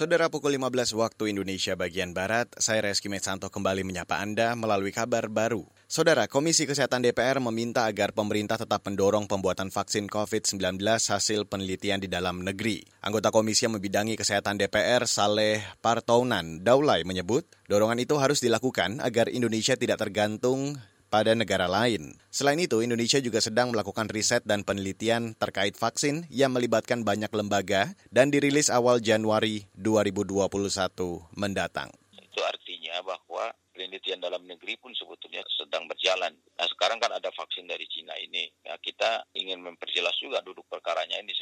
Saudara 0.00 0.32
pukul 0.32 0.56
15 0.56 0.96
waktu 0.96 1.36
Indonesia 1.36 1.76
bagian 1.76 2.16
Barat, 2.16 2.48
saya 2.56 2.88
Reski 2.88 3.12
Mesanto 3.12 3.52
kembali 3.52 3.84
menyapa 3.84 4.16
Anda 4.16 4.56
melalui 4.56 4.96
kabar 4.96 5.28
baru. 5.28 5.68
Saudara, 5.84 6.24
Komisi 6.24 6.64
Kesehatan 6.64 7.04
DPR 7.04 7.36
meminta 7.36 7.84
agar 7.84 8.16
pemerintah 8.16 8.56
tetap 8.56 8.80
mendorong 8.88 9.28
pembuatan 9.28 9.68
vaksin 9.68 10.08
COVID-19 10.08 10.80
hasil 10.80 11.44
penelitian 11.52 12.00
di 12.00 12.08
dalam 12.08 12.40
negeri. 12.40 12.80
Anggota 13.04 13.28
komisi 13.28 13.68
yang 13.68 13.76
membidangi 13.76 14.16
kesehatan 14.16 14.56
DPR, 14.56 15.04
Saleh 15.04 15.60
Partounan 15.84 16.64
Daulay 16.64 17.04
menyebut, 17.04 17.44
dorongan 17.68 18.00
itu 18.00 18.16
harus 18.16 18.40
dilakukan 18.40 19.04
agar 19.04 19.28
Indonesia 19.28 19.76
tidak 19.76 20.00
tergantung 20.00 20.80
pada 21.10 21.34
negara 21.34 21.66
lain. 21.66 22.16
Selain 22.30 22.56
itu, 22.62 22.80
Indonesia 22.80 23.18
juga 23.18 23.42
sedang 23.42 23.74
melakukan 23.74 24.06
riset 24.08 24.46
dan 24.46 24.62
penelitian 24.62 25.34
terkait 25.34 25.74
vaksin 25.74 26.24
yang 26.30 26.54
melibatkan 26.54 27.02
banyak 27.02 27.28
lembaga 27.34 27.92
dan 28.14 28.30
dirilis 28.30 28.70
awal 28.70 29.02
Januari 29.02 29.66
2021 29.74 30.46
mendatang. 31.34 31.90
Itu 32.14 32.40
artinya 32.46 33.02
bahwa 33.02 33.50
penelitian 33.74 34.22
dalam 34.22 34.44
negeri 34.44 34.76
pun 34.76 34.92
sebetulnya 34.92 35.40
sedang 35.56 35.88
berjalan. 35.90 36.36
Nah 36.36 36.68
sekarang 36.68 37.00
kan 37.00 37.10
ada 37.10 37.32
vaksin 37.32 37.64
dari 37.64 37.88
Cina 37.88 38.12
ini. 38.20 38.46
Ya, 38.60 38.76
kita 38.76 39.24
ingin 39.32 39.64
memperjelas 39.64 40.14
juga 40.20 40.44
duduk 40.44 40.68
perkaranya 40.68 41.16
ini 41.18 41.32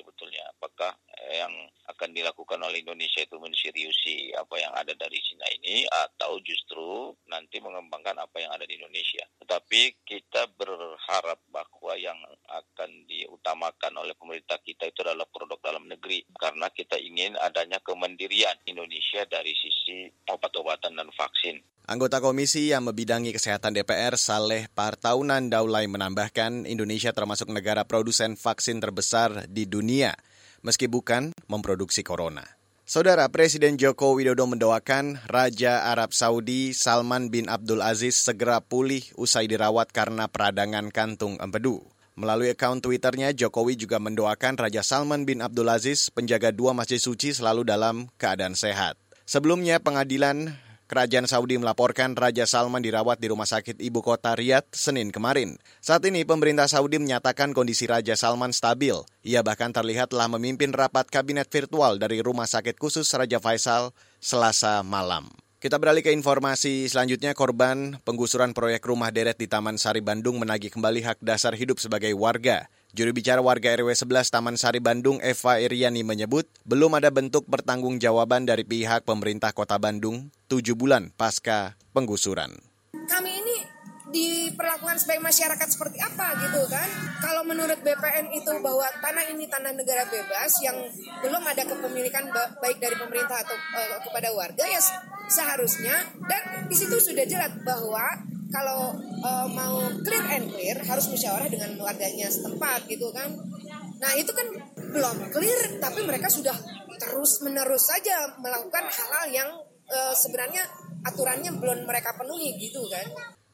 oleh 2.62 2.82
Indonesia 2.82 3.22
itu 3.22 3.36
menseriusi 3.38 4.32
apa 4.34 4.54
yang 4.58 4.72
ada 4.74 4.92
dari 4.94 5.18
Cina 5.22 5.46
ini 5.58 5.84
atau 5.86 6.38
justru 6.42 7.14
nanti 7.30 7.58
mengembangkan 7.58 8.18
apa 8.18 8.36
yang 8.38 8.50
ada 8.54 8.64
di 8.66 8.78
Indonesia. 8.78 9.24
Tetapi 9.44 10.04
kita 10.04 10.50
berharap 10.54 11.40
bahwa 11.48 11.92
yang 11.96 12.18
akan 12.48 13.06
diutamakan 13.08 13.92
oleh 14.00 14.14
pemerintah 14.18 14.58
kita 14.60 14.88
itu 14.88 15.04
adalah 15.04 15.28
produk 15.28 15.60
dalam 15.60 15.86
negeri 15.88 16.24
karena 16.36 16.68
kita 16.72 16.96
ingin 17.00 17.36
adanya 17.40 17.78
kemandirian 17.84 18.56
Indonesia 18.64 19.24
dari 19.28 19.52
sisi 19.56 20.08
obat-obatan 20.28 20.96
dan 20.96 21.08
vaksin. 21.14 21.60
Anggota 21.88 22.20
komisi 22.20 22.68
yang 22.68 22.84
membidangi 22.84 23.32
kesehatan 23.32 23.72
DPR, 23.72 24.20
Saleh 24.20 24.68
Partaunan 24.68 25.48
Daulay 25.48 25.88
menambahkan 25.88 26.68
Indonesia 26.68 27.16
termasuk 27.16 27.48
negara 27.48 27.88
produsen 27.88 28.36
vaksin 28.36 28.76
terbesar 28.76 29.48
di 29.48 29.64
dunia, 29.64 30.12
meski 30.60 30.84
bukan 30.84 31.32
memproduksi 31.48 32.04
corona. 32.04 32.57
Saudara 32.88 33.28
Presiden 33.28 33.76
Joko 33.76 34.16
Widodo 34.16 34.48
mendoakan 34.48 35.20
Raja 35.28 35.92
Arab 35.92 36.16
Saudi 36.16 36.72
Salman 36.72 37.28
bin 37.28 37.44
Abdul 37.52 37.84
Aziz 37.84 38.16
segera 38.16 38.64
pulih 38.64 39.04
usai 39.12 39.44
dirawat 39.44 39.92
karena 39.92 40.24
peradangan 40.24 40.88
kantung 40.88 41.36
empedu. 41.36 41.84
Melalui 42.16 42.48
akun 42.48 42.80
Twitternya, 42.80 43.36
Jokowi 43.36 43.76
juga 43.76 44.00
mendoakan 44.00 44.56
Raja 44.56 44.80
Salman 44.80 45.28
bin 45.28 45.44
Abdul 45.44 45.68
Aziz, 45.68 46.08
penjaga 46.08 46.48
dua 46.48 46.72
masjid 46.72 46.96
suci, 46.96 47.36
selalu 47.36 47.68
dalam 47.68 48.08
keadaan 48.16 48.56
sehat. 48.56 48.96
Sebelumnya, 49.28 49.84
pengadilan 49.84 50.56
Kerajaan 50.88 51.28
Saudi 51.28 51.60
melaporkan 51.60 52.16
Raja 52.16 52.48
Salman 52.48 52.80
dirawat 52.80 53.20
di 53.20 53.28
rumah 53.28 53.44
sakit 53.44 53.76
ibu 53.76 54.00
kota 54.00 54.32
Riyadh 54.32 54.72
Senin 54.72 55.12
kemarin. 55.12 55.60
Saat 55.84 56.08
ini 56.08 56.24
pemerintah 56.24 56.64
Saudi 56.64 56.96
menyatakan 56.96 57.52
kondisi 57.52 57.84
Raja 57.84 58.16
Salman 58.16 58.56
stabil. 58.56 58.96
Ia 59.20 59.44
bahkan 59.44 59.68
terlihat 59.68 60.16
telah 60.16 60.32
memimpin 60.32 60.72
rapat 60.72 61.04
kabinet 61.12 61.52
virtual 61.52 62.00
dari 62.00 62.24
rumah 62.24 62.48
sakit 62.48 62.80
khusus 62.80 63.04
Raja 63.12 63.36
Faisal 63.36 63.92
Selasa 64.16 64.80
malam. 64.80 65.28
Kita 65.60 65.76
beralih 65.76 66.00
ke 66.00 66.08
informasi 66.08 66.88
selanjutnya, 66.88 67.36
korban 67.36 68.00
penggusuran 68.08 68.56
proyek 68.56 68.88
rumah 68.88 69.12
deret 69.12 69.36
di 69.36 69.44
Taman 69.44 69.76
Sari 69.76 70.00
Bandung 70.00 70.40
menagih 70.40 70.72
kembali 70.72 71.04
hak 71.04 71.18
dasar 71.20 71.52
hidup 71.52 71.76
sebagai 71.84 72.16
warga. 72.16 72.64
Juru 72.96 73.12
bicara 73.12 73.44
warga 73.44 73.76
RW 73.76 73.92
11 73.92 74.32
Taman 74.32 74.56
Sari 74.56 74.80
Bandung 74.80 75.20
Eva 75.20 75.60
Iriani 75.60 76.00
menyebut 76.00 76.48
belum 76.64 76.96
ada 76.96 77.12
bentuk 77.12 77.44
pertanggungjawaban 77.44 78.48
dari 78.48 78.64
pihak 78.64 79.04
pemerintah 79.04 79.52
kota 79.52 79.76
Bandung 79.76 80.32
tujuh 80.48 80.72
bulan 80.72 81.12
pasca 81.12 81.76
penggusuran. 81.92 82.48
Kami 82.96 83.28
ini 83.28 83.56
diperlakukan 84.08 85.04
sebagai 85.04 85.20
masyarakat 85.20 85.68
seperti 85.68 86.00
apa 86.00 86.32
gitu 86.40 86.64
kan 86.72 86.88
kalau 87.20 87.44
menurut 87.44 87.76
BPN 87.84 88.32
itu 88.32 88.56
bahwa 88.64 88.88
tanah 89.04 89.36
ini 89.36 89.44
tanah 89.44 89.76
negara 89.76 90.08
bebas 90.08 90.56
yang 90.64 90.80
belum 91.20 91.44
ada 91.44 91.68
kepemilikan 91.68 92.32
baik 92.64 92.80
dari 92.80 92.96
pemerintah 92.96 93.44
atau 93.44 93.52
uh, 93.52 94.00
kepada 94.00 94.32
warga 94.32 94.64
ya 94.64 94.80
seharusnya 95.28 95.92
dan 96.24 96.64
di 96.72 96.76
situ 96.76 96.96
sudah 96.96 97.28
jelas 97.28 97.52
bahwa 97.60 98.00
kalau 98.48 98.96
uh, 99.22 99.46
mau 99.52 99.76
clear 100.00 100.24
and 100.40 100.48
clear 100.52 100.76
harus 100.84 101.06
musyawarah 101.12 101.48
dengan 101.48 101.76
warganya 101.80 102.28
setempat 102.32 102.88
gitu 102.88 103.12
kan. 103.12 103.28
Nah 104.00 104.12
itu 104.16 104.30
kan 104.32 104.46
belum 104.76 105.16
clear 105.32 105.80
tapi 105.80 106.00
mereka 106.04 106.32
sudah 106.32 106.54
terus 106.98 107.44
menerus 107.44 107.86
saja 107.86 108.34
melakukan 108.40 108.88
hal-hal 108.88 109.26
yang 109.30 109.48
uh, 109.92 110.14
sebenarnya 110.16 110.64
aturannya 111.04 111.54
belum 111.60 111.84
mereka 111.84 112.16
penuhi 112.16 112.56
gitu 112.58 112.82
kan. 112.88 113.06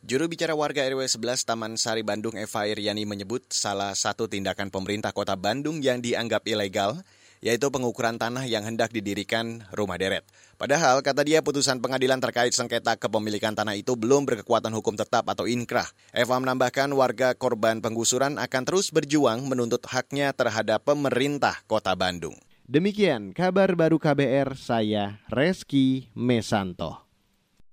Juru 0.05 0.29
bicara 0.29 0.53
warga 0.53 0.85
RW 0.85 1.01
11 1.01 1.49
Taman 1.49 1.81
Sari 1.81 2.05
Bandung 2.05 2.37
Eva 2.37 2.69
Iriani 2.69 3.09
menyebut 3.09 3.49
salah 3.49 3.97
satu 3.97 4.29
tindakan 4.29 4.69
pemerintah 4.69 5.17
kota 5.17 5.33
Bandung 5.33 5.81
yang 5.81 6.05
dianggap 6.05 6.45
ilegal 6.45 7.01
yaitu 7.45 7.69
pengukuran 7.69 8.17
tanah 8.17 8.49
yang 8.49 8.65
hendak 8.65 8.89
didirikan 8.89 9.69
rumah 9.77 10.01
deret. 10.01 10.25
Padahal, 10.57 11.05
kata 11.05 11.21
dia, 11.21 11.45
putusan 11.45 11.85
pengadilan 11.85 12.17
terkait 12.17 12.57
sengketa 12.57 12.97
kepemilikan 12.97 13.53
tanah 13.53 13.77
itu 13.77 13.93
belum 13.93 14.25
berkekuatan 14.25 14.73
hukum 14.73 14.97
tetap 14.97 15.29
atau 15.29 15.45
inkrah. 15.45 15.85
Eva 16.17 16.41
menambahkan 16.41 16.89
warga 16.97 17.37
korban 17.37 17.85
penggusuran 17.85 18.41
akan 18.41 18.63
terus 18.65 18.89
berjuang 18.89 19.45
menuntut 19.45 19.85
haknya 19.85 20.33
terhadap 20.33 20.89
pemerintah 20.89 21.61
kota 21.69 21.93
Bandung. 21.93 22.41
Demikian 22.65 23.37
kabar 23.37 23.77
baru 23.77 24.01
KBR, 24.01 24.57
saya 24.57 25.21
Reski 25.29 26.09
Mesanto. 26.17 27.04